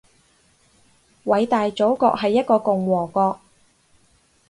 [1.25, 3.39] 偉大祖國係一個共和國